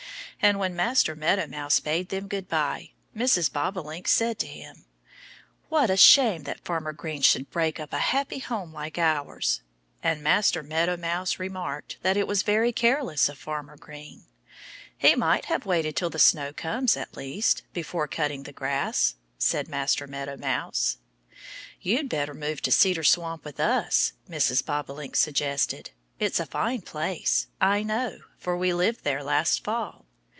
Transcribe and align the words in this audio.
And 0.43 0.57
when 0.57 0.75
Master 0.75 1.15
Meadow 1.15 1.45
Mouse 1.45 1.79
bade 1.79 2.09
them 2.09 2.27
good 2.27 2.47
by 2.49 2.93
Mrs. 3.15 3.53
Bobolink 3.53 4.07
said 4.07 4.39
to 4.39 4.47
him, 4.47 4.85
"What 5.69 5.91
a 5.91 5.95
shame 5.97 6.45
that 6.45 6.65
Farmer 6.65 6.93
Green 6.93 7.21
should 7.21 7.51
break 7.51 7.79
up 7.79 7.93
a 7.93 7.99
happy 7.99 8.39
home 8.39 8.73
like 8.73 8.97
ours!" 8.97 9.61
And 10.01 10.23
Master 10.23 10.63
Meadow 10.63 10.97
Mouse 10.97 11.37
remarked 11.37 11.97
that 12.01 12.17
it 12.17 12.25
was 12.25 12.41
very 12.41 12.71
careless 12.73 13.29
of 13.29 13.37
Farmer 13.37 13.77
Green. 13.77 14.25
"He 14.97 15.13
might 15.13 15.45
have 15.45 15.67
waited 15.67 15.95
till 15.95 16.09
the 16.09 16.17
snow 16.17 16.51
comes, 16.53 16.97
at 16.97 17.15
least, 17.15 17.61
before 17.71 18.07
cutting 18.07 18.41
the 18.41 18.51
grass," 18.51 19.17
said 19.37 19.67
Master 19.67 20.07
Meadow 20.07 20.37
Mouse. 20.37 20.97
"You'd 21.81 22.09
better 22.09 22.33
move 22.33 22.63
to 22.63 22.71
Cedar 22.71 23.03
Swamp 23.03 23.45
with 23.45 23.59
us," 23.59 24.13
Mrs. 24.27 24.65
Bobolink 24.65 25.15
suggested. 25.15 25.91
"It's 26.19 26.39
a 26.39 26.47
fine 26.47 26.81
place. 26.81 27.45
I 27.61 27.83
know, 27.83 28.21
for 28.39 28.57
we 28.57 28.73
lived 28.73 29.03
there 29.03 29.23
last 29.23 29.63
fall." 29.63 30.05